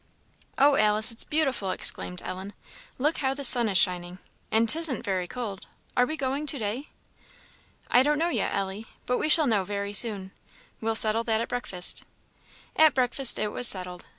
"Oh, 0.57 0.77
Alice, 0.77 1.11
it's 1.11 1.23
beautiful!" 1.23 1.69
exclaimed 1.69 2.23
Ellen; 2.25 2.53
"look 2.97 3.17
how 3.17 3.35
the 3.35 3.43
sun 3.43 3.69
is 3.69 3.77
shining! 3.77 4.17
and 4.49 4.67
'tisn't 4.67 5.03
very 5.03 5.27
cold. 5.27 5.67
Are 5.95 6.07
we 6.07 6.17
going 6.17 6.47
to 6.47 6.57
day?" 6.57 6.89
"I 7.91 8.01
don't 8.01 8.17
know 8.17 8.29
yet, 8.29 8.51
Ellie, 8.51 8.87
but 9.05 9.19
we 9.19 9.29
shall 9.29 9.45
know 9.45 9.63
very 9.63 9.93
soon. 9.93 10.31
We'll 10.81 10.95
settle 10.95 11.23
that 11.25 11.39
at 11.39 11.49
breakfast." 11.49 12.03
At 12.75 12.95
breakfast 12.95 13.37
it 13.37 13.51
was 13.51 13.67
settled. 13.67 14.07